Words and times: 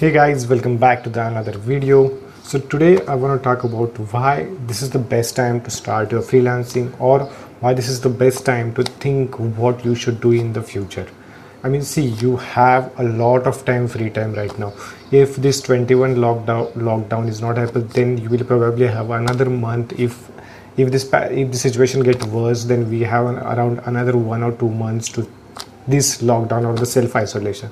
hey 0.00 0.10
guys 0.12 0.46
welcome 0.46 0.76
back 0.76 1.02
to 1.02 1.08
the 1.08 1.26
another 1.26 1.56
video. 1.56 1.98
So 2.42 2.58
today 2.58 3.02
i 3.06 3.14
want 3.14 3.40
to 3.40 3.42
talk 3.42 3.64
about 3.64 3.98
why 4.14 4.46
this 4.70 4.82
is 4.82 4.90
the 4.90 4.98
best 4.98 5.34
time 5.36 5.62
to 5.62 5.70
start 5.70 6.12
your 6.12 6.20
freelancing 6.20 6.90
or 7.00 7.20
why 7.60 7.72
this 7.72 7.88
is 7.88 8.02
the 8.02 8.10
best 8.10 8.44
time 8.44 8.74
to 8.74 8.82
think 9.04 9.38
what 9.60 9.86
you 9.86 9.94
should 9.94 10.20
do 10.20 10.32
in 10.32 10.52
the 10.52 10.62
future. 10.62 11.06
I 11.64 11.70
mean 11.70 11.80
see 11.80 12.04
you 12.24 12.36
have 12.36 12.92
a 13.00 13.04
lot 13.04 13.46
of 13.46 13.64
time 13.64 13.88
free 13.88 14.10
time 14.10 14.34
right 14.34 14.58
now. 14.58 14.74
If 15.12 15.36
this 15.36 15.62
21 15.62 16.16
lockdown 16.16 16.74
lockdown 16.74 17.26
is 17.26 17.40
not 17.40 17.56
happened 17.56 17.88
then 17.92 18.18
you 18.18 18.28
will 18.28 18.44
probably 18.44 18.88
have 18.88 19.08
another 19.08 19.48
month. 19.48 19.98
If 19.98 20.30
if 20.76 20.90
this 20.90 21.10
if 21.14 21.52
the 21.52 21.56
situation 21.66 22.02
get 22.02 22.22
worse 22.26 22.64
then 22.64 22.90
we 22.90 23.00
have 23.00 23.24
an, 23.24 23.38
around 23.38 23.80
another 23.86 24.18
one 24.18 24.42
or 24.42 24.52
two 24.52 24.68
months 24.68 25.08
to 25.12 25.26
this 25.88 26.20
lockdown 26.20 26.66
or 26.66 26.74
the 26.74 26.84
self 26.84 27.16
isolation 27.16 27.70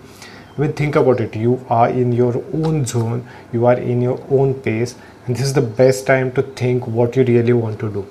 when 0.56 0.72
think 0.72 0.96
about 0.96 1.20
it. 1.20 1.34
You 1.34 1.64
are 1.68 1.88
in 1.88 2.12
your 2.12 2.42
own 2.52 2.84
zone. 2.86 3.26
You 3.52 3.66
are 3.66 3.78
in 3.78 4.00
your 4.00 4.20
own 4.30 4.54
pace. 4.54 4.94
And 5.26 5.36
this 5.36 5.46
is 5.46 5.52
the 5.52 5.62
best 5.62 6.06
time 6.06 6.32
to 6.32 6.42
think 6.42 6.86
what 6.86 7.16
you 7.16 7.24
really 7.24 7.52
want 7.52 7.80
to 7.80 7.90
do. 7.90 8.06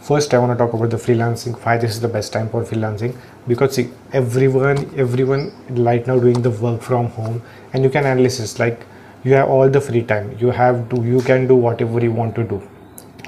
First 0.00 0.34
i 0.34 0.38
want 0.38 0.52
to 0.52 0.58
talk 0.58 0.74
about 0.74 0.90
the 0.90 0.98
freelancing. 0.98 1.54
Why 1.64 1.78
this 1.78 1.92
is 1.92 2.00
the 2.00 2.08
best 2.08 2.32
time 2.32 2.50
for 2.50 2.62
freelancing? 2.62 3.16
Because 3.48 3.74
see, 3.74 3.88
everyone 4.12 4.78
everyone 4.98 5.50
right 5.70 6.06
now 6.06 6.18
doing 6.18 6.42
the 6.42 6.50
work 6.50 6.82
from 6.82 7.06
home. 7.06 7.40
And 7.72 7.82
you 7.82 7.90
can 7.90 8.04
analyze 8.04 8.58
like 8.58 8.86
you 9.24 9.32
have 9.32 9.48
all 9.48 9.68
the 9.68 9.80
free 9.80 10.02
time. 10.02 10.36
You 10.38 10.50
have 10.50 10.88
to 10.90 11.02
you 11.02 11.20
can 11.22 11.46
do 11.46 11.54
whatever 11.54 12.00
you 12.00 12.12
want 12.12 12.34
to 12.36 12.44
do. 12.44 12.62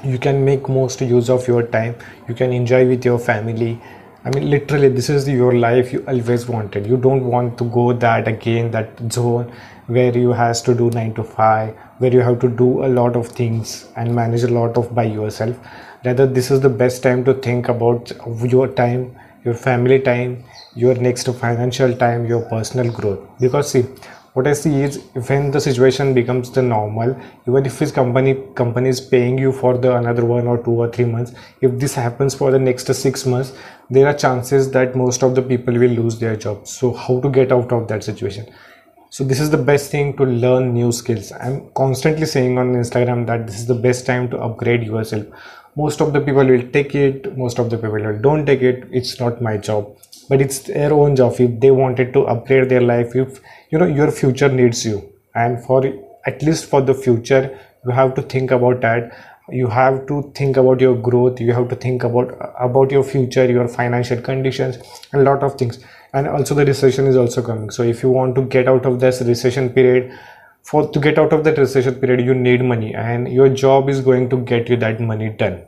You 0.03 0.19
can 0.19 0.45
make 0.45 0.69
most 0.69 1.01
use 1.01 1.31
of 1.31 1.47
your 1.47 1.63
time. 1.63 1.95
You 2.27 2.35
can 2.35 2.53
enjoy 2.53 2.87
with 2.87 3.03
your 3.03 3.17
family 3.17 3.81
I 4.27 4.29
mean, 4.31 4.49
literally, 4.49 4.89
this 4.89 5.09
is 5.09 5.25
your 5.29 5.53
life 5.55 5.93
you 5.93 6.03
always 6.05 6.47
wanted. 6.49 6.85
You 6.85 6.97
don't 6.97 7.23
want 7.23 7.57
to 7.59 7.63
go 7.63 7.93
that 7.93 8.27
again, 8.27 8.71
that 8.71 8.89
zone 9.09 9.53
where 9.87 10.17
you 10.17 10.33
has 10.33 10.61
to 10.63 10.73
do 10.75 10.89
nine 10.89 11.13
to 11.13 11.23
five, 11.23 11.73
where 11.99 12.11
you 12.11 12.19
have 12.19 12.39
to 12.41 12.49
do 12.49 12.83
a 12.85 12.89
lot 12.89 13.15
of 13.15 13.29
things 13.29 13.87
and 13.95 14.13
manage 14.13 14.43
a 14.43 14.49
lot 14.49 14.75
of 14.75 14.93
by 14.93 15.03
yourself. 15.03 15.57
Rather, 16.03 16.27
this 16.27 16.51
is 16.51 16.59
the 16.59 16.67
best 16.67 17.01
time 17.03 17.23
to 17.23 17.35
think 17.35 17.69
about 17.69 18.11
your 18.43 18.67
time, 18.67 19.17
your 19.45 19.53
family 19.53 20.01
time, 20.01 20.43
your 20.75 20.95
next 20.95 21.29
financial 21.29 21.95
time, 21.95 22.25
your 22.25 22.41
personal 22.49 22.91
growth. 22.91 23.19
Because 23.39 23.71
see, 23.71 23.85
what 24.37 24.45
I 24.45 24.53
see 24.53 24.83
is 24.83 24.97
when 25.27 25.49
the 25.49 25.59
situation 25.59 26.13
becomes 26.13 26.51
the 26.51 26.61
normal, 26.61 27.19
even 27.47 27.65
if 27.65 27.79
his 27.79 27.91
company 27.91 28.35
company 28.53 28.89
is 28.89 28.99
paying 29.01 29.39
you 29.43 29.51
for 29.51 29.71
the 29.85 29.95
another 29.95 30.25
one 30.31 30.45
or 30.51 30.57
two 30.67 30.75
or 30.83 30.89
three 30.97 31.05
months, 31.05 31.33
if 31.59 31.79
this 31.79 31.95
happens 31.95 32.35
for 32.35 32.51
the 32.51 32.59
next 32.59 32.93
six 32.93 33.25
months, 33.25 33.53
there 33.89 34.05
are 34.05 34.13
chances 34.13 34.69
that 34.77 34.95
most 34.95 35.23
of 35.23 35.33
the 35.33 35.41
people 35.41 35.73
will 35.73 35.95
lose 36.01 36.19
their 36.19 36.35
jobs. 36.35 36.69
So 36.69 36.93
how 36.93 37.19
to 37.21 37.31
get 37.31 37.51
out 37.51 37.71
of 37.71 37.87
that 37.87 38.03
situation? 38.03 38.45
So 39.09 39.23
this 39.23 39.39
is 39.39 39.49
the 39.49 39.63
best 39.71 39.89
thing 39.89 40.15
to 40.17 40.25
learn 40.25 40.71
new 40.71 40.91
skills. 40.91 41.31
I'm 41.31 41.59
constantly 41.73 42.27
saying 42.27 42.59
on 42.59 42.73
Instagram 42.75 43.25
that 43.25 43.47
this 43.47 43.57
is 43.61 43.65
the 43.65 43.81
best 43.87 44.05
time 44.05 44.29
to 44.29 44.37
upgrade 44.49 44.83
yourself. 44.83 45.25
Most 45.75 45.99
of 45.99 46.13
the 46.13 46.21
people 46.21 46.45
will 46.45 46.67
take 46.77 46.93
it, 46.93 47.35
most 47.37 47.57
of 47.57 47.71
the 47.71 47.77
people 47.77 48.03
will 48.03 48.19
don't 48.19 48.45
take 48.45 48.61
it. 48.61 48.87
It's 48.91 49.19
not 49.19 49.41
my 49.41 49.57
job 49.57 49.95
but 50.29 50.41
it's 50.41 50.59
their 50.59 50.93
own 50.93 51.15
job. 51.15 51.39
If 51.39 51.59
they 51.59 51.71
wanted 51.71 52.13
to 52.13 52.25
upgrade 52.25 52.69
their 52.69 52.81
life 52.81 53.15
if 53.15 53.39
you 53.69 53.79
know 53.79 53.85
your 53.85 54.11
future 54.11 54.49
needs 54.49 54.85
you. 54.85 55.13
And 55.35 55.63
for 55.63 55.85
at 56.25 56.41
least 56.41 56.65
for 56.69 56.81
the 56.81 56.93
future 56.93 57.57
you 57.85 57.91
have 57.91 58.13
to 58.15 58.21
think 58.21 58.51
about 58.51 58.81
that. 58.81 59.17
You 59.49 59.67
have 59.67 60.07
to 60.07 60.31
think 60.35 60.57
about 60.57 60.81
your 60.81 60.95
growth. 60.95 61.39
You 61.39 61.53
have 61.53 61.69
to 61.69 61.75
think 61.75 62.03
about 62.03 62.33
about 62.59 62.91
your 62.91 63.03
future 63.03 63.45
your 63.49 63.67
financial 63.67 64.21
conditions 64.21 64.79
and 65.13 65.21
a 65.21 65.25
lot 65.25 65.43
of 65.43 65.55
things. 65.55 65.79
And 66.13 66.27
also 66.27 66.55
the 66.55 66.65
recession 66.65 67.07
is 67.07 67.15
also 67.15 67.41
coming. 67.41 67.69
So 67.69 67.83
if 67.83 68.03
you 68.03 68.09
want 68.09 68.35
to 68.35 68.41
get 68.41 68.67
out 68.67 68.85
of 68.85 68.99
this 68.99 69.21
recession 69.21 69.69
period 69.69 70.17
for 70.63 70.91
to 70.91 70.99
get 70.99 71.17
out 71.17 71.31
of 71.31 71.45
that 71.45 71.57
recession 71.57 71.95
period 71.95 72.25
you 72.25 72.33
need 72.33 72.63
money. 72.63 72.93
And 72.93 73.31
your 73.31 73.47
job 73.47 73.89
is 73.89 74.01
going 74.01 74.29
to 74.31 74.37
get 74.37 74.67
you 74.69 74.77
that 74.77 74.99
money 74.99 75.29
done. 75.29 75.63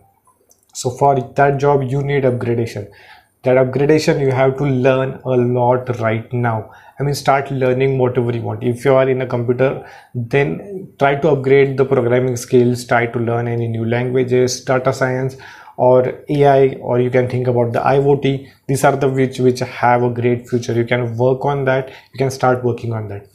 So 0.74 0.90
for 0.90 1.20
that 1.22 1.58
job 1.58 1.84
you 1.84 2.02
need 2.02 2.24
upgradation 2.24 2.92
that 3.44 3.56
upgradation 3.56 4.20
you 4.20 4.32
have 4.32 4.58
to 4.58 4.66
learn 4.66 5.20
a 5.24 5.30
lot 5.30 5.90
right 6.00 6.32
now. 6.34 6.72
I 7.00 7.04
mean 7.04 7.16
start 7.16 7.50
learning 7.52 7.98
whatever 7.98 8.32
you 8.32 8.42
want. 8.42 8.64
If 8.64 8.84
you 8.84 8.94
are 8.96 9.10
in 9.10 9.22
a 9.22 9.28
computer 9.28 9.86
then 10.14 10.90
try 11.00 11.16
to 11.16 11.30
upgrade 11.30 11.78
the 11.78 11.86
programming 11.86 12.36
skills 12.36 12.86
try 12.86 13.06
to 13.06 13.20
learn 13.20 13.48
any 13.48 13.68
new 13.68 13.86
languages 13.86 14.64
data 14.66 14.92
science 14.92 15.38
or 15.78 16.14
ai 16.30 16.76
or 16.82 17.00
you 17.00 17.10
can 17.10 17.30
think 17.30 17.48
about 17.48 17.72
the 17.72 17.80
iot 17.80 18.50
these 18.68 18.84
are 18.84 18.98
the 18.98 19.08
which 19.08 19.40
which 19.40 19.60
have 19.60 20.04
a 20.04 20.10
great 20.10 20.50
future. 20.50 20.74
You 20.74 20.86
can 20.86 21.16
work 21.16 21.46
on 21.46 21.64
that. 21.66 21.90
You 21.90 22.18
can 22.18 22.30
start 22.30 22.64
working 22.64 22.92
on 22.92 23.08
that. 23.08 23.28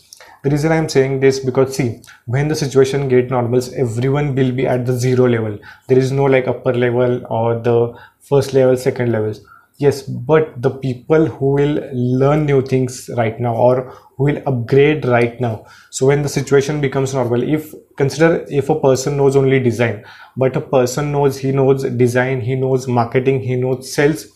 The 0.43 0.51
reason 0.51 0.73
i'm 0.73 0.91
saying 0.91 1.21
this 1.21 1.41
because 1.41 1.75
see 1.75 2.03
when 2.27 2.49
the 2.49 2.55
situation 2.55 3.09
get 3.09 3.31
normals 3.31 3.73
everyone 3.73 4.35
will 4.35 4.53
be 4.53 4.67
at 4.67 4.85
the 4.85 4.93
zero 4.93 5.27
level. 5.27 5.59
There 5.89 5.99
is 5.99 6.13
no 6.13 6.25
like 6.25 6.47
upper 6.47 6.75
level 6.75 7.23
or 7.31 7.59
the 7.59 7.95
first 8.21 8.53
level 8.53 8.77
second 8.77 9.11
levels 9.11 9.41
yes 9.77 10.03
but 10.03 10.63
the 10.63 10.71
people 10.71 11.27
who 11.27 11.47
will 11.55 11.81
learn 11.93 12.47
new 12.47 12.63
things 12.63 13.11
right 13.17 13.41
now 13.41 13.55
or 13.55 13.93
who 14.17 14.25
will 14.25 14.43
upgrade 14.47 15.05
right 15.05 15.41
now. 15.41 15.67
So 15.91 16.07
when 16.07 16.23
the 16.23 16.29
situation 16.29 16.81
becomes 16.81 17.15
normal 17.15 17.43
if 17.43 17.75
consider 17.97 18.47
if 18.49 18.71
a 18.71 18.79
person 18.79 19.17
knows 19.17 19.35
only 19.35 19.59
design 19.59 20.05
but 20.37 20.57
a 20.57 20.61
person 20.61 21.11
knows 21.11 21.39
he 21.39 21.51
knows 21.51 21.83
design 21.83 22.41
he 22.41 22.55
knows 22.55 22.87
marketing 22.87 23.41
he 23.41 23.57
knows 23.57 23.93
sales 23.93 24.27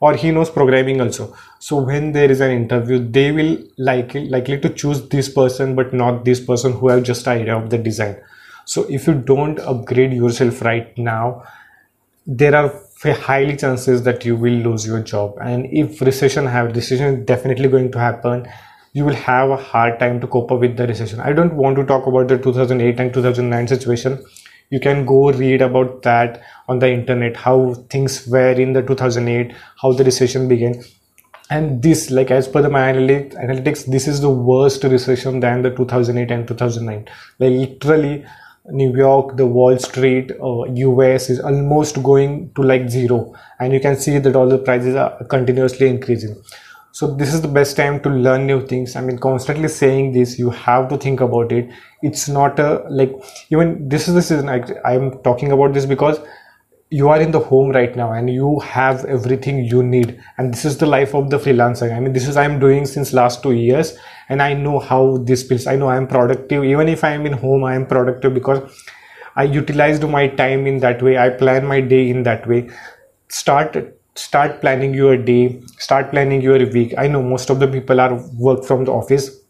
or 0.00 0.14
he 0.14 0.30
knows 0.30 0.50
programming 0.50 1.00
also. 1.00 1.34
So 1.58 1.76
when 1.80 2.12
there 2.12 2.30
is 2.30 2.40
an 2.40 2.50
interview 2.50 2.98
they 2.98 3.32
will 3.32 3.56
likely 3.78 4.28
likely 4.28 4.60
to 4.60 4.68
choose 4.68 5.08
this 5.08 5.30
person 5.30 5.74
but 5.74 5.94
not 5.94 6.26
this 6.26 6.40
person 6.40 6.72
who 6.72 6.88
have 6.88 7.02
just 7.02 7.26
idea 7.26 7.56
of 7.56 7.70
the 7.70 7.78
design. 7.78 8.20
So 8.66 8.84
if 8.90 9.06
you 9.06 9.14
don't 9.14 9.58
upgrade 9.60 10.12
yourself 10.12 10.60
right 10.60 10.96
now 10.98 11.44
there 12.26 12.54
are 12.54 12.68
highly 13.10 13.56
chances 13.56 14.02
that 14.04 14.24
you 14.24 14.36
will 14.36 14.52
lose 14.52 14.86
your 14.86 15.00
job. 15.00 15.36
And 15.40 15.66
if 15.66 16.00
recession 16.00 16.46
have 16.46 16.74
recession 16.74 17.24
definitely 17.24 17.68
going 17.68 17.90
to 17.92 17.98
happen 17.98 18.46
you 18.92 19.04
will 19.04 19.14
have 19.14 19.50
a 19.50 19.56
hard 19.56 19.98
time 19.98 20.20
to 20.20 20.26
cope 20.26 20.52
up 20.52 20.60
with 20.60 20.76
the 20.76 20.86
recession. 20.86 21.20
I 21.20 21.32
don't 21.32 21.54
want 21.54 21.76
to 21.76 21.84
talk 21.84 22.06
about 22.06 22.28
the 22.28 22.38
2008 22.38 23.00
and 23.00 23.12
2009 23.12 23.68
situation. 23.68 24.22
You 24.70 24.80
can 24.80 25.06
go 25.06 25.30
read 25.30 25.62
about 25.62 26.02
that 26.02 26.42
on 26.68 26.78
the 26.78 26.90
internet 26.90 27.36
how 27.36 27.74
things 27.90 28.26
were 28.26 28.52
in 28.52 28.72
the 28.72 28.82
2008 28.82 29.54
how 29.80 29.92
the 29.92 30.04
recession 30.04 30.48
began. 30.48 30.82
And 31.50 31.82
this 31.82 32.10
like 32.10 32.30
as 32.30 32.48
per 32.48 32.62
the 32.62 32.70
my 32.70 32.80
analytics 32.80 33.84
this 33.84 34.08
is 34.08 34.20
the 34.20 34.30
worst 34.30 34.84
recession 34.84 35.40
than 35.40 35.62
the 35.62 35.70
2008 35.70 36.30
and 36.30 36.48
2009 36.48 37.08
like 37.40 37.50
literally 37.50 38.24
New 38.70 38.96
York, 38.96 39.36
the 39.36 39.46
Wall 39.46 39.76
Street, 39.78 40.32
uh, 40.40 40.64
US 40.64 41.28
is 41.30 41.40
almost 41.40 42.02
going 42.02 42.52
to 42.54 42.62
like 42.62 42.88
zero, 42.88 43.34
and 43.58 43.72
you 43.72 43.80
can 43.80 43.96
see 43.96 44.18
the 44.18 44.58
prices 44.64 44.94
are 44.94 45.24
continuously 45.24 45.88
increasing. 45.88 46.36
So 46.92 47.14
this 47.14 47.32
is 47.32 47.40
the 47.40 47.48
best 47.48 47.74
time 47.76 48.00
to 48.02 48.10
learn 48.10 48.46
new 48.46 48.64
things. 48.66 48.96
I 48.96 49.00
mean, 49.00 49.18
constantly 49.18 49.68
saying 49.68 50.12
this, 50.12 50.38
you 50.38 50.50
have 50.50 50.88
to 50.90 50.98
think 50.98 51.20
about 51.20 51.50
it. 51.50 51.70
It's 52.02 52.28
not 52.28 52.60
a 52.60 52.84
like 52.90 53.14
even 53.50 53.88
this 53.88 54.08
is 54.08 54.14
the 54.14 54.22
season. 54.22 54.48
I, 54.48 54.62
I'm 54.84 55.22
talking 55.22 55.52
about 55.52 55.72
this 55.72 55.86
because 55.86 56.20
you 56.92 57.08
are 57.08 57.20
in 57.20 57.30
the 57.30 57.40
home 57.40 57.70
right 57.70 57.96
now 57.96 58.12
and 58.12 58.28
you 58.28 58.58
have 58.60 59.04
everything 59.06 59.64
you 59.64 59.82
need. 59.82 60.20
And 60.36 60.52
this 60.52 60.66
is 60.66 60.76
the 60.76 60.86
life 60.86 61.14
of 61.14 61.30
the 61.30 61.38
freelancer. 61.38 61.90
I 61.90 62.00
mean 62.00 62.12
this 62.12 62.28
is 62.28 62.36
i'm 62.36 62.58
doing 62.60 62.84
since 62.84 63.14
last 63.14 63.42
two 63.42 63.52
years 63.52 63.96
and 64.28 64.42
i 64.42 64.52
know 64.52 64.78
how 64.78 65.16
this 65.30 65.42
feels. 65.42 65.66
I 65.66 65.76
know 65.76 65.88
i'm 65.88 66.06
productive. 66.06 66.64
Even 66.64 66.88
if 66.88 67.02
i'm 67.02 67.24
in 67.24 67.32
home 67.32 67.64
i 67.64 67.74
am 67.74 67.86
productive 67.86 68.34
because 68.34 68.84
i 69.36 69.44
utilized 69.44 70.06
my 70.06 70.28
time 70.28 70.66
in 70.66 70.78
that 70.80 71.02
way. 71.02 71.16
I 71.16 71.30
plan 71.30 71.66
my 71.66 71.80
day 71.80 72.10
in 72.10 72.24
that 72.24 72.46
way. 72.46 72.68
Start 73.28 73.76
start 74.14 74.60
planning 74.60 74.92
your 74.92 75.16
day. 75.16 75.62
Start 75.78 76.10
planning 76.10 76.42
your 76.42 76.58
week. 76.78 76.94
I 76.98 77.06
know 77.06 77.22
most 77.22 77.48
of 77.48 77.58
the 77.58 77.68
people 77.68 78.00
are 78.00 78.14
work 78.48 78.64
from 78.64 78.84
the 78.84 78.92
office 78.92 79.41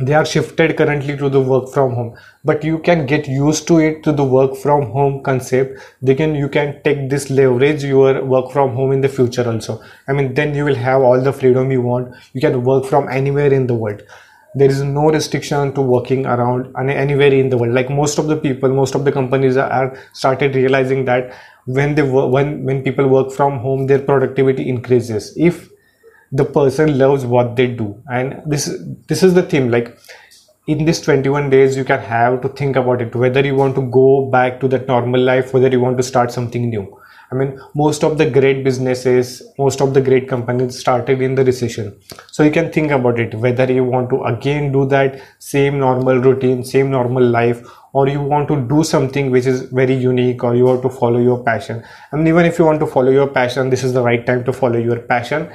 they 0.00 0.14
are 0.14 0.24
shifted 0.24 0.76
currently 0.76 1.16
to 1.16 1.28
the 1.28 1.40
work 1.40 1.72
from 1.72 1.94
home 1.94 2.16
but 2.44 2.64
you 2.64 2.78
can 2.78 3.06
get 3.06 3.28
used 3.28 3.66
to 3.68 3.78
it 3.78 4.02
to 4.02 4.12
the 4.12 4.24
work 4.24 4.56
from 4.56 4.90
home 4.90 5.22
concept. 5.22 5.80
They 6.02 6.14
can 6.14 6.34
you 6.34 6.48
can 6.48 6.82
take 6.82 7.08
this 7.08 7.30
leverage 7.30 7.84
your 7.84 8.24
work 8.24 8.50
from 8.52 8.74
home 8.74 8.92
in 8.92 9.00
the 9.00 9.08
future 9.08 9.48
also. 9.48 9.80
I 10.08 10.12
mean 10.12 10.34
then 10.34 10.54
you 10.54 10.64
will 10.64 10.74
have 10.74 11.02
all 11.02 11.20
the 11.20 11.32
freedom 11.32 11.70
you 11.70 11.80
want. 11.80 12.14
You 12.32 12.40
can 12.40 12.62
work 12.64 12.84
from 12.84 13.08
anywhere 13.08 13.52
in 13.52 13.66
the 13.66 13.74
world. 13.74 14.02
There 14.56 14.68
is 14.68 14.82
no 14.82 15.10
restriction 15.10 15.72
to 15.74 15.80
working 15.80 16.26
around 16.26 16.74
anywhere 16.78 17.32
in 17.32 17.48
the 17.48 17.56
world. 17.56 17.74
Like 17.74 17.90
most 17.90 18.18
of 18.18 18.26
the 18.26 18.36
people 18.36 18.74
most 18.74 18.94
of 18.94 19.04
the 19.04 19.12
companies 19.12 19.56
are 19.56 19.96
started 20.12 20.54
realizing 20.54 21.04
that 21.06 21.34
when 21.66 21.94
they 21.94 22.02
when 22.02 22.64
when 22.64 22.82
people 22.82 23.08
work 23.08 23.32
from 23.32 23.58
home 23.58 23.86
their 23.86 24.00
productivity 24.00 24.68
increases. 24.68 25.32
If 25.36 25.70
the 26.40 26.44
person 26.44 26.98
loves 26.98 27.24
what 27.24 27.54
they 27.56 27.66
do 27.66 27.88
and 28.10 28.40
this 28.46 28.66
this 29.08 29.22
is 29.22 29.34
the 29.34 29.42
theme 29.42 29.70
like 29.70 29.96
in 30.66 30.84
this 30.84 31.00
21 31.00 31.50
days 31.50 31.76
you 31.76 31.84
can 31.84 32.00
have 32.00 32.40
to 32.42 32.48
think 32.60 32.76
about 32.76 33.02
it 33.06 33.14
whether 33.14 33.44
you 33.46 33.54
want 33.54 33.74
to 33.74 33.82
go 33.96 34.06
back 34.36 34.60
to 34.60 34.68
that 34.74 34.86
normal 34.88 35.20
life 35.20 35.52
whether 35.54 35.72
you 35.76 35.80
want 35.80 35.96
to 35.96 36.06
start 36.12 36.32
something 36.32 36.68
new 36.70 36.86
I 37.34 37.36
mean, 37.36 37.60
most 37.74 38.04
of 38.04 38.18
the 38.18 38.28
great 38.30 38.62
businesses, 38.62 39.42
most 39.58 39.80
of 39.80 39.92
the 39.94 40.00
great 40.00 40.28
companies 40.28 40.78
started 40.78 41.20
in 41.20 41.34
the 41.34 41.44
recession. 41.44 41.98
So 42.30 42.44
you 42.44 42.50
can 42.52 42.70
think 42.70 42.92
about 42.92 43.18
it 43.18 43.34
whether 43.34 43.70
you 43.72 43.82
want 43.82 44.10
to 44.10 44.22
again 44.24 44.70
do 44.70 44.86
that 44.86 45.20
same 45.38 45.80
normal 45.80 46.20
routine, 46.20 46.64
same 46.64 46.90
normal 46.90 47.24
life, 47.24 47.66
or 47.92 48.08
you 48.08 48.20
want 48.20 48.46
to 48.48 48.60
do 48.68 48.84
something 48.84 49.30
which 49.30 49.46
is 49.46 49.62
very 49.62 49.94
unique, 49.94 50.44
or 50.44 50.54
you 50.54 50.64
want 50.64 50.82
to 50.82 50.90
follow 50.90 51.18
your 51.18 51.42
passion. 51.42 51.82
I 52.12 52.16
mean, 52.16 52.28
even 52.28 52.46
if 52.46 52.58
you 52.58 52.64
want 52.66 52.80
to 52.80 52.86
follow 52.86 53.10
your 53.10 53.28
passion, 53.28 53.70
this 53.70 53.82
is 53.82 53.92
the 53.94 54.02
right 54.02 54.24
time 54.24 54.44
to 54.44 54.52
follow 54.52 54.78
your 54.78 54.98
passion. 54.98 55.50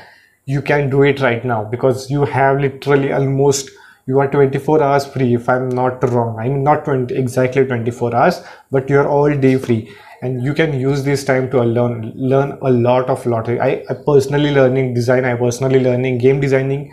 You 0.49 0.61
can 0.63 0.89
do 0.89 1.03
it 1.03 1.19
right 1.21 1.43
now 1.45 1.63
because 1.63 2.09
you 2.09 2.25
have 2.25 2.59
literally 2.59 3.11
almost 3.13 3.69
you 4.07 4.19
are 4.19 4.27
24 4.35 4.81
hours 4.81 5.05
free 5.15 5.35
if 5.35 5.47
i'm 5.53 5.69
not 5.69 6.03
wrong. 6.11 6.39
I'm 6.43 6.63
not 6.63 6.85
20 6.85 7.13
exactly 7.23 7.65
24 7.65 8.15
hours 8.15 8.41
but 8.71 8.89
you're 8.89 9.07
all 9.07 9.35
day 9.43 9.57
free. 9.57 9.81
And 10.21 10.41
you 10.43 10.53
can 10.53 10.73
use 10.79 11.03
this 11.03 11.23
time 11.23 11.51
to 11.51 11.61
learn 11.63 12.11
learn 12.15 12.57
a 12.61 12.71
lot 12.71 13.11
of 13.15 13.27
lot. 13.27 13.47
I, 13.49 13.83
I 13.89 13.93
personally 14.07 14.51
learning 14.55 14.95
design 14.95 15.29
i 15.33 15.35
personally 15.35 15.83
learning 15.89 16.17
game 16.17 16.41
designing 16.47 16.91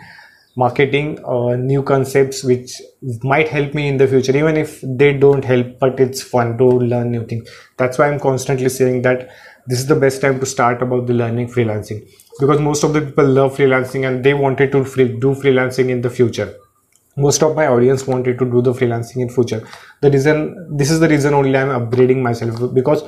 marketing 0.55 1.09
uh, 1.25 1.55
new 1.55 1.81
concepts 1.81 2.43
which 2.43 2.79
might 3.33 3.49
help 3.55 3.73
me 3.73 3.87
in 3.87 3.97
the 3.97 4.07
future 4.13 4.37
even 4.37 4.55
if 4.65 4.79
they 5.01 5.11
don't 5.25 5.49
help 5.53 5.73
but 5.79 5.99
it's 5.99 6.21
fun 6.21 6.57
to 6.59 6.69
learn 6.93 7.11
new 7.11 7.25
things. 7.25 7.49
That's 7.77 7.97
why 7.97 8.07
i'm 8.11 8.19
constantly 8.29 8.69
saying 8.77 9.01
that 9.09 9.29
this 9.65 9.79
is 9.79 9.87
the 9.87 9.99
best 10.07 10.21
time 10.21 10.39
to 10.45 10.45
start 10.55 10.81
about 10.89 11.07
the 11.07 11.19
learning 11.25 11.53
freelancing 11.57 12.07
because 12.39 12.59
most 12.61 12.83
of 12.83 12.93
the 12.93 13.01
people 13.01 13.25
love 13.25 13.57
freelancing 13.57 14.07
and 14.07 14.23
they 14.23 14.33
wanted 14.33 14.71
to 14.71 14.83
free, 14.83 15.07
do 15.07 15.33
freelancing 15.33 15.89
in 15.89 16.01
the 16.01 16.09
future. 16.09 16.53
Most 17.15 17.41
of 17.41 17.55
my 17.55 17.67
audience 17.67 18.05
wanted 18.05 18.37
to 18.39 18.45
do 18.45 18.61
the 18.61 18.73
freelancing 18.73 19.21
in 19.21 19.29
future. 19.29 19.67
The 20.01 20.11
reason 20.11 20.77
this 20.77 20.91
is 20.91 20.99
the 20.99 21.09
reason 21.09 21.33
only 21.33 21.57
i'm 21.57 21.69
upgrading 21.69 22.21
myself 22.21 22.73
because 22.73 23.03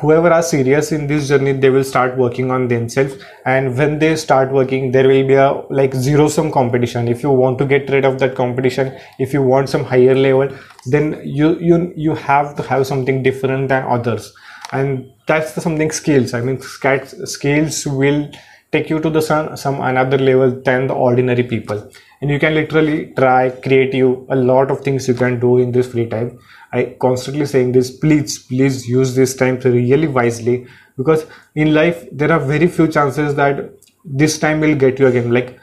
whoever 0.00 0.30
are 0.30 0.42
serious 0.42 0.92
in 0.92 1.06
this 1.06 1.28
journey 1.28 1.52
they 1.52 1.70
will 1.70 1.84
start 1.84 2.16
working 2.16 2.50
on 2.50 2.68
themselves. 2.68 3.14
And 3.46 3.76
when 3.76 3.98
they 3.98 4.14
start 4.16 4.52
working 4.52 4.92
there 4.92 5.08
will 5.08 5.26
be 5.26 5.34
a 5.34 5.52
like 5.70 5.94
zero 5.94 6.28
sum 6.28 6.52
competition. 6.52 7.08
If 7.08 7.22
you 7.22 7.30
want 7.30 7.58
to 7.58 7.64
get 7.64 7.88
rid 7.90 8.04
of 8.04 8.18
that 8.18 8.34
competition 8.34 8.98
if 9.18 9.32
you 9.32 9.42
want 9.42 9.70
some 9.70 9.84
higher 9.84 10.14
level 10.14 10.54
then 10.86 11.20
you 11.24 11.58
you 11.58 11.92
you 11.96 12.14
have 12.14 12.56
to 12.56 12.62
have 12.62 12.86
something 12.86 13.22
different 13.22 13.68
than 13.68 13.84
others 13.84 14.34
and 14.72 15.10
that's 15.26 15.52
the 15.52 15.60
something 15.60 15.90
skills 15.90 16.34
i 16.34 16.40
mean 16.40 16.60
skills 16.60 17.86
will 17.86 18.28
take 18.72 18.88
you 18.88 18.98
to 19.00 19.10
the 19.10 19.20
some, 19.20 19.56
some 19.56 19.80
another 19.80 20.18
level 20.18 20.50
than 20.50 20.86
the 20.86 20.94
ordinary 20.94 21.42
people. 21.42 21.90
And 22.20 22.30
you 22.30 22.38
can 22.38 22.54
literally 22.54 23.12
try 23.16 23.50
creative 23.50 24.26
a 24.30 24.36
lot 24.36 24.70
of 24.70 24.80
things 24.80 25.06
you 25.06 25.14
can 25.14 25.38
do 25.38 25.58
in 25.58 25.72
this 25.72 25.92
free 25.92 26.08
time. 26.08 26.38
I 26.72 26.96
constantly 27.00 27.44
saying 27.44 27.72
this 27.72 27.90
please 27.90 28.38
please 28.38 28.88
use 28.88 29.14
this 29.14 29.36
time 29.36 29.58
really 29.60 30.08
wisely. 30.08 30.66
Because 30.96 31.26
in 31.54 31.74
life 31.74 32.06
there 32.10 32.32
are 32.32 32.40
very 32.40 32.66
few 32.66 32.88
chances 32.88 33.34
that 33.34 33.72
this 34.04 34.38
time 34.38 34.60
will 34.60 34.74
get 34.74 34.98
you 34.98 35.06
again. 35.06 35.30
Like 35.30 35.58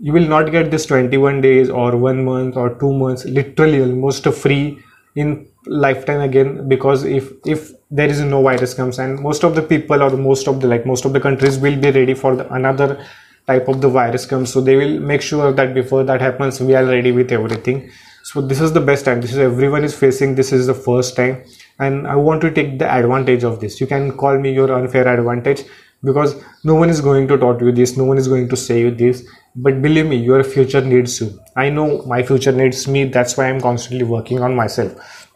you 0.00 0.12
will 0.12 0.28
not 0.28 0.52
get 0.52 0.70
this 0.70 0.86
21 0.86 1.40
days 1.40 1.68
or 1.68 1.96
one 1.96 2.24
month 2.24 2.56
or 2.56 2.74
two 2.78 2.92
months 2.92 3.24
literally 3.24 3.80
almost 3.80 4.26
free 4.28 4.78
in 5.14 5.46
lifetime 5.66 6.20
again 6.20 6.68
because 6.68 7.04
if 7.04 7.32
if 7.46 7.72
there 7.90 8.08
is 8.08 8.20
no 8.20 8.42
virus 8.42 8.74
comes 8.74 8.98
and 8.98 9.20
most 9.20 9.44
of 9.44 9.54
the 9.54 9.62
people 9.62 10.02
or 10.02 10.10
most 10.16 10.48
of 10.48 10.60
the 10.60 10.66
like 10.66 10.86
most 10.86 11.04
of 11.04 11.12
the 11.12 11.20
countries 11.20 11.58
will 11.58 11.76
be 11.76 11.90
ready 11.90 12.14
for 12.14 12.34
the, 12.36 12.52
another 12.52 13.04
type 13.46 13.68
of 13.68 13.80
the 13.80 13.88
virus 13.88 14.24
comes. 14.26 14.52
So 14.52 14.60
they 14.60 14.76
will 14.76 15.00
make 15.00 15.22
sure 15.22 15.52
that 15.52 15.74
before 15.74 16.04
that 16.04 16.20
happens 16.20 16.60
we 16.60 16.74
are 16.74 16.84
ready 16.84 17.12
with 17.12 17.32
everything. 17.32 17.90
So 18.24 18.40
this 18.40 18.60
is 18.60 18.72
the 18.72 18.80
best 18.80 19.04
time. 19.04 19.20
This 19.20 19.32
is 19.32 19.38
everyone 19.38 19.84
is 19.84 19.94
facing 19.94 20.34
this 20.34 20.52
is 20.52 20.66
the 20.66 20.74
first 20.74 21.16
time. 21.16 21.44
And 21.78 22.06
i 22.06 22.14
want 22.14 22.40
to 22.42 22.50
take 22.50 22.78
the 22.78 22.90
advantage 22.90 23.44
of 23.44 23.60
this. 23.60 23.80
You 23.80 23.86
can 23.86 24.16
call 24.16 24.38
me 24.38 24.52
your 24.52 24.72
unfair 24.72 25.06
advantage 25.08 25.64
because 26.04 26.36
no 26.64 26.74
one 26.74 26.90
is 26.90 27.00
going 27.00 27.28
to 27.28 27.38
taught 27.38 27.60
you 27.60 27.72
this 27.72 27.96
no 27.96 28.04
one 28.04 28.18
is 28.18 28.28
going 28.28 28.48
to 28.48 28.56
say 28.56 28.80
you 28.80 28.90
this 28.90 29.24
but 29.54 29.82
believe 29.82 30.06
me 30.06 30.16
your 30.16 30.42
future 30.44 30.80
needs 30.80 31.20
you. 31.20 31.38
I 31.56 31.68
know 31.68 32.02
my 32.06 32.22
future 32.22 32.52
needs 32.52 32.88
me. 32.88 33.04
That's 33.04 33.36
why 33.36 33.48
i'm 33.50 33.60
constantly 33.60 34.04
working 34.04 34.40
on 34.40 34.54
myself. 34.54 35.28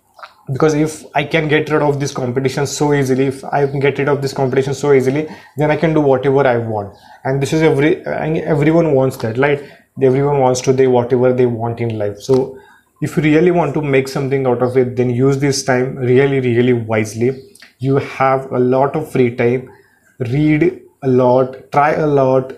Because 0.53 0.75
if 0.75 1.05
i 1.15 1.25
can 1.25 1.49
get 1.49 1.69
rid 1.71 1.83
of 1.83 1.99
this 2.01 2.13
competition 2.13 2.67
so 2.67 2.93
easily 2.95 3.27
if 3.27 3.45
i 3.45 3.67
can 3.67 3.81
get 3.81 3.99
rid 3.99 4.09
of 4.09 4.23
this 4.23 4.33
competition 4.33 4.75
so 4.75 4.93
easily 4.93 5.27
then 5.57 5.73
i 5.73 5.77
can 5.77 5.93
do 5.93 6.01
whatever 6.01 6.47
i 6.47 6.57
want. 6.57 6.97
And 7.25 7.43
this 7.43 7.53
is 7.53 7.63
every 7.63 8.05
everyone 8.07 8.95
wants 8.95 9.17
that 9.19 9.39
right? 9.39 9.63
Everyone 10.01 10.41
wants 10.41 10.61
to 10.63 10.73
do 10.73 10.91
whatever 10.91 11.33
they 11.33 11.47
want 11.47 11.81
in 11.81 11.99
life. 11.99 12.21
So 12.21 12.59
if 13.03 13.17
you 13.17 13.23
really 13.23 13.51
want 13.51 13.75
to 13.75 13.83
make 13.83 14.09
something 14.09 14.47
out 14.47 14.63
of 14.63 14.77
it 14.77 14.97
then 14.97 15.11
use 15.11 15.39
this 15.39 15.63
time 15.65 15.97
really 15.97 16.41
really 16.41 16.73
wisely. 16.73 17.43
You 17.79 17.97
have 17.97 18.51
a 18.53 18.59
lot 18.59 18.97
of 18.97 19.11
free 19.13 19.37
time. 19.37 19.71
Read 20.19 20.81
a 21.03 21.09
lot. 21.09 21.71
Try 21.73 21.93
a 21.93 22.07
lot 22.07 22.55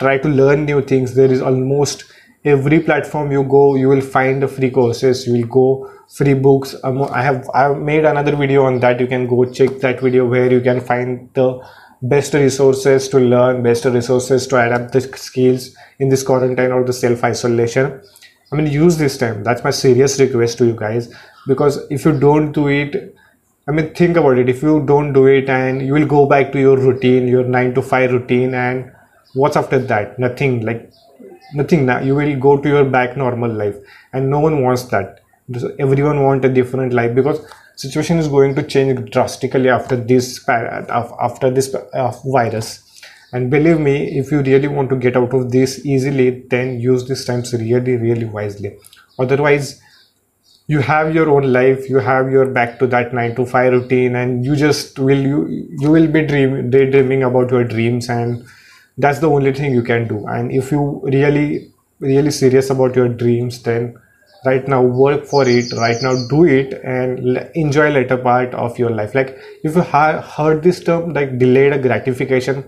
try 0.00 0.18
to 0.18 0.28
learn 0.28 0.64
new 0.64 0.82
things. 0.82 1.14
There 1.14 1.30
is 1.30 1.42
almost 1.42 2.04
every 2.44 2.80
platform 2.80 3.30
you 3.30 3.42
go 3.44 3.74
you 3.74 3.88
will 3.88 4.00
find 4.00 4.50
free 4.50 4.70
courses. 4.70 5.26
You 5.26 5.34
will 5.34 5.48
go 5.48 5.90
free 6.08 6.34
books. 6.34 6.74
Um, 6.82 7.02
i 7.02 7.22
have 7.22 7.48
i 7.54 7.62
have 7.64 7.78
made 7.78 8.04
another 8.04 8.34
video 8.36 8.64
on 8.64 8.80
that. 8.80 9.00
You 9.00 9.06
can 9.06 9.26
go 9.26 9.44
check 9.44 9.78
that 9.80 10.00
video 10.00 10.26
where 10.26 10.50
you 10.50 10.60
can 10.60 10.80
find 10.80 11.28
the 11.34 11.60
best 12.02 12.32
resources 12.32 13.08
to 13.08 13.18
learn 13.20 13.62
best 13.62 13.84
resources 13.84 14.46
to 14.46 14.56
adapt 14.56 14.92
the 14.92 15.00
skills 15.00 15.76
in 15.98 16.08
this 16.08 16.22
quarantine 16.22 16.72
or 16.72 16.82
the 16.82 16.94
self 16.94 17.22
isolation 17.22 18.00
i 18.50 18.56
mean 18.56 18.66
use 18.66 18.96
this 18.96 19.18
time. 19.18 19.44
That's 19.44 19.62
my 19.62 19.70
serious 19.70 20.18
request 20.18 20.56
to 20.58 20.66
you 20.66 20.72
guys. 20.74 21.12
Because 21.46 21.78
if 21.90 22.06
you 22.06 22.18
don't 22.18 22.52
do 22.52 22.68
it 22.68 23.14
i 23.68 23.70
mean 23.72 23.92
think 23.94 24.16
about 24.16 24.38
it. 24.38 24.48
If 24.48 24.62
you 24.62 24.80
don't 24.86 25.12
do 25.12 25.26
it 25.26 25.50
and 25.50 25.82
you 25.82 25.92
will 25.92 26.06
go 26.06 26.24
back 26.24 26.52
to 26.52 26.58
your 26.58 26.78
routine 26.78 27.28
your 27.28 27.44
9 27.44 27.74
to 27.74 27.82
5 27.82 28.12
routine 28.12 28.54
and 28.54 28.90
what's 29.34 29.56
after 29.56 29.78
that? 29.78 30.18
Nothing 30.18 30.64
like 30.64 30.92
nothing 31.54 31.86
now 31.86 31.98
you 32.00 32.14
will 32.14 32.36
go 32.38 32.56
to 32.56 32.68
your 32.68 32.84
back 32.84 33.16
normal 33.16 33.50
life. 33.50 33.76
And 34.12 34.30
no 34.30 34.40
one 34.40 34.62
wants 34.62 34.84
that. 34.84 35.20
Everyone 35.78 36.22
want 36.22 36.44
a 36.44 36.48
different 36.48 36.92
life 36.92 37.14
because 37.14 37.44
situation 37.76 38.18
is 38.18 38.28
going 38.28 38.54
to 38.54 38.62
change 38.62 39.10
drastically 39.10 39.68
after 39.68 39.96
this 39.96 40.48
after 40.48 41.50
this 41.50 41.74
virus. 42.24 42.86
And 43.32 43.50
believe 43.50 43.78
me 43.78 44.18
if 44.18 44.32
you 44.32 44.42
really 44.42 44.68
want 44.68 44.90
to 44.90 44.96
get 44.96 45.16
out 45.16 45.32
of 45.34 45.50
this 45.52 45.84
easily 45.86 46.30
then 46.50 46.80
use 46.80 47.06
these 47.08 47.24
times 47.24 47.52
really 47.52 47.96
really 47.96 48.24
wisely. 48.24 48.76
Otherwise 49.18 49.80
you 50.66 50.80
have 50.80 51.14
your 51.14 51.28
own 51.30 51.52
life 51.52 51.88
you 51.88 51.98
have 51.98 52.30
your 52.30 52.46
back 52.46 52.78
to 52.78 52.86
that 52.86 53.12
9 53.12 53.34
to 53.36 53.46
5 53.46 53.72
routine 53.72 54.14
and 54.14 54.44
you 54.44 54.56
just 54.56 54.98
will 54.98 55.22
you 55.30 55.38
you 55.80 55.90
will 55.90 56.06
be 56.06 56.24
dream, 56.26 56.70
daydreaming 56.70 57.24
about 57.24 57.50
your 57.50 57.64
dreams 57.64 58.08
and 58.08 58.44
that's 58.98 59.18
the 59.18 59.30
only 59.30 59.52
thing 59.52 59.72
you 59.72 59.82
can 59.82 60.08
do. 60.08 60.26
And 60.26 60.52
if 60.52 60.70
you 60.70 61.00
really 61.04 61.72
really 62.00 62.30
serious 62.30 62.70
about 62.70 62.96
your 62.96 63.08
dreams 63.08 63.62
then 63.62 63.94
right 64.46 64.66
now 64.66 64.82
work 64.82 65.26
for 65.26 65.46
it 65.46 65.70
right 65.74 65.98
now 66.00 66.14
do 66.28 66.44
it 66.44 66.72
and 66.82 67.36
enjoy 67.54 67.90
later 67.90 68.16
part 68.16 68.54
of 68.54 68.78
your 68.78 68.90
life. 68.90 69.14
Like 69.14 69.36
if 69.62 69.74
you 69.76 69.82
have 69.82 70.24
heard 70.24 70.62
this 70.62 70.82
term 70.82 71.12
like 71.12 71.38
delayed 71.38 71.82
gratification 71.82 72.64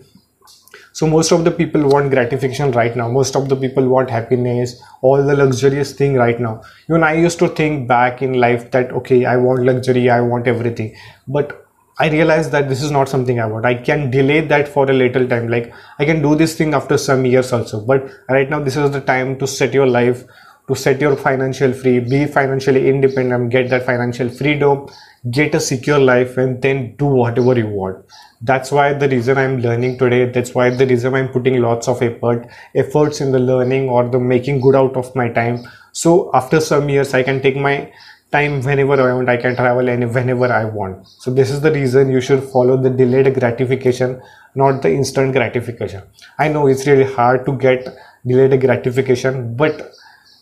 so 0.93 1.07
most 1.07 1.33
of 1.33 1.45
the 1.45 1.51
people 1.51 1.89
want 1.89 2.11
gratification 2.11 2.71
right 2.73 2.95
now. 2.95 3.09
Most 3.09 3.35
of 3.35 3.49
the 3.49 3.57
people 3.57 3.89
want 3.89 4.11
happiness 4.11 4.81
all 5.01 5.25
the 5.25 5.35
luxurious 5.35 5.93
thing 5.95 6.15
right 6.15 6.39
now. 6.39 6.63
Even 6.89 7.03
i 7.03 7.15
used 7.15 7.39
to 7.39 7.49
think 7.49 7.89
back 7.89 8.21
in 8.23 8.35
life 8.35 8.71
that 8.73 8.93
okay 8.93 9.25
i 9.25 9.37
want 9.37 9.65
luxury 9.65 10.11
i 10.11 10.21
want 10.21 10.47
everything. 10.47 10.95
But 11.27 11.62
I 11.99 12.09
realized 12.09 12.53
that 12.53 12.69
this 12.69 12.83
is 12.83 12.91
not 12.91 13.09
something 13.09 13.39
I 13.39 13.47
want. 13.47 13.67
I 13.67 13.75
can 13.75 14.11
delay 14.11 14.41
that 14.41 14.69
for 14.69 14.91
a 14.91 14.95
little 14.95 15.29
time. 15.29 15.49
Like 15.49 15.73
I 15.99 16.05
can 16.05 16.23
do 16.23 16.35
this 16.35 16.57
thing 16.57 16.75
after 16.75 16.97
some 16.97 17.27
years 17.27 17.53
also. 17.53 17.81
But 17.81 18.11
right 18.29 18.49
now, 18.49 18.61
this 18.61 18.77
is 18.77 18.91
the 18.91 19.01
time 19.01 19.39
to 19.39 19.47
set 19.47 19.75
your 19.75 19.87
life 19.87 20.25
to 20.69 20.77
set 20.77 21.01
your 21.01 21.17
financial 21.17 21.73
free 21.73 21.99
be 21.99 22.25
financially 22.25 22.89
independent 22.89 23.51
get 23.51 23.69
that 23.71 23.85
financial 23.85 24.29
freedom 24.29 24.87
get 25.31 25.55
a 25.55 25.61
secure 25.61 25.99
life 25.99 26.37
and 26.37 26.63
then 26.63 26.95
do 26.97 27.07
whatever 27.07 27.57
you 27.59 27.67
want 27.67 28.05
that's 28.43 28.71
why 28.71 28.93
the 28.93 29.09
reason 29.09 29.39
i'm 29.39 29.59
learning 29.61 29.99
today 29.99 30.25
that's 30.31 30.55
why 30.55 30.71
the 30.71 30.87
reason 30.87 31.15
i'm 31.15 31.29
putting 31.29 31.61
lots 31.61 31.89
of 31.89 32.01
effort 32.03 32.47
efforts 32.75 33.21
in 33.21 33.33
the 33.33 33.39
learning 33.39 33.89
or 33.89 34.09
the 34.09 34.19
making 34.19 34.61
good 34.61 34.77
out 34.77 34.97
of 34.97 35.15
my 35.17 35.29
time 35.29 35.59
so 35.93 36.31
after 36.33 36.61
some 36.61 36.89
years 36.89 37.13
i 37.13 37.23
can 37.23 37.43
take 37.43 37.57
my 37.57 37.93
time 38.33 38.61
whenever 38.63 38.97
i 39.01 39.13
want 39.13 39.29
i 39.29 39.37
can 39.37 39.55
travel 39.57 39.89
and 39.89 40.15
whenever 40.15 40.53
i 40.53 40.65
want. 40.65 41.07
So 41.07 41.31
this 41.33 41.51
is 41.51 41.61
the 41.61 41.73
reason 41.73 42.11
you 42.11 42.21
should 42.21 42.43
follow 42.43 42.77
the 42.77 42.91
delayed 42.91 43.35
gratification 43.39 44.21
not 44.55 44.83
the 44.83 44.93
instant 44.93 45.33
gratification. 45.33 46.03
I 46.39 46.49
know 46.49 46.67
it's 46.67 46.87
really 46.87 47.11
hard 47.11 47.47
to 47.47 47.57
get 47.57 47.89
delayed 48.27 48.61
gratification 48.61 49.57
but 49.57 49.93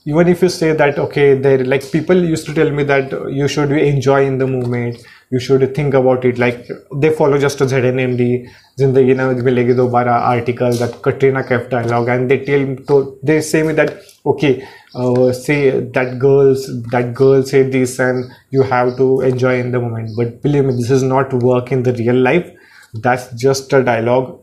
even 0.04 0.28
if 0.28 0.42
you 0.42 0.48
say 0.48 0.72
that 0.72 0.98
okay 0.98 1.34
there 1.34 1.64
like 1.64 1.90
people 1.92 2.16
used 2.16 2.46
to 2.46 2.54
tell 2.54 2.70
me 2.70 2.82
that 2.84 3.12
you 3.30 3.46
should 3.48 3.70
enjoy 3.72 4.24
in 4.24 4.38
the 4.38 4.46
moment 4.46 4.96
you 5.30 5.38
should 5.38 5.74
think 5.74 5.94
about 5.94 6.24
it. 6.24 6.38
Like 6.38 6.68
they 6.94 7.10
follow 7.14 7.38
just 7.38 7.60
a 7.60 7.64
ZNMD 7.64 8.50
Zindagi 8.78 9.14
Na 9.16 9.32
Milegi 9.32 9.74
Dobara 9.74 10.20
article 10.20 10.72
that 10.72 11.02
Katrina 11.02 11.44
Kaif 11.44 11.70
dialogue 11.70 12.08
and 12.08 12.30
they 12.30 12.44
tell 12.44 13.16
they 13.22 13.40
say 13.40 13.62
me 13.62 13.72
that 13.74 14.02
okay 14.26 14.66
uh, 14.94 15.32
say 15.32 15.80
that 15.80 16.18
girls 16.18 16.66
that 16.90 17.14
girl 17.14 17.44
say 17.44 17.62
this 17.62 17.98
and 18.00 18.30
you 18.50 18.62
have 18.62 18.96
to 18.96 19.20
enjoy 19.20 19.58
in 19.60 19.70
the 19.70 19.80
moment. 19.80 20.10
But 20.16 20.42
believe 20.42 20.64
me 20.64 20.74
this 20.74 20.90
is 20.90 21.02
not 21.04 21.32
work 21.32 21.70
in 21.70 21.84
the 21.84 21.92
real 21.92 22.16
life. 22.16 22.50
That's 22.94 23.32
just 23.34 23.72
a 23.72 23.84
dialogue. 23.84 24.40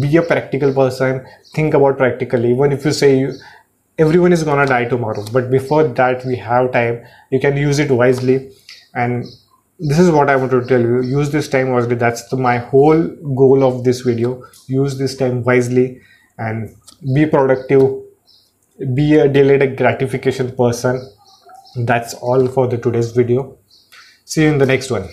Be 0.00 0.16
a 0.16 0.22
practical 0.22 0.74
person. 0.74 1.24
Think 1.54 1.74
about 1.74 1.96
practically. 1.96 2.50
Even 2.52 2.72
if 2.72 2.84
you 2.84 2.92
say 2.92 3.18
you 3.18 3.32
everyone 3.98 4.32
is 4.32 4.42
gonna 4.42 4.66
die 4.66 4.86
tomorrow. 4.86 5.24
But 5.32 5.48
before 5.50 5.84
that 5.84 6.26
we 6.26 6.36
have 6.36 6.72
time. 6.72 7.04
You 7.30 7.38
can 7.38 7.56
use 7.56 7.78
it 7.78 7.90
wisely. 7.90 8.50
And 8.94 9.24
this 9.88 9.98
is 9.98 10.10
what 10.10 10.30
i 10.30 10.36
want 10.36 10.50
to 10.52 10.64
tell 10.64 10.80
you. 10.80 11.02
Use 11.02 11.30
this 11.30 11.48
time 11.48 11.72
wisely. 11.72 11.96
That's 11.96 12.28
the, 12.28 12.36
my 12.36 12.58
whole 12.58 13.02
goal 13.40 13.64
of 13.64 13.82
this 13.84 14.02
video. 14.02 14.44
Use 14.66 14.96
this 14.96 15.16
time 15.16 15.42
wisely 15.42 16.00
and 16.38 16.74
be 17.14 17.26
productive. 17.26 17.82
Be 18.94 19.14
a 19.16 19.28
delayed 19.28 19.76
gratification 19.76 20.54
person. 20.56 21.00
That's 21.74 22.14
all 22.14 22.46
for 22.48 22.68
the 22.68 22.78
today's 22.78 23.10
video. 23.10 23.58
See 24.24 24.44
you 24.44 24.52
in 24.52 24.58
the 24.58 24.66
next 24.66 24.90
one 24.90 25.08